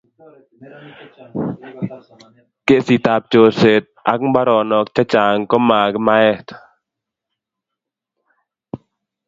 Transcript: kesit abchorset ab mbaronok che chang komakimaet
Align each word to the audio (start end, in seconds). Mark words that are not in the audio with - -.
kesit 2.65 3.05
abchorset 3.15 3.85
ab 4.11 4.19
mbaronok 4.29 4.87
che 4.95 5.03
chang 5.11 5.41
komakimaet 5.51 6.47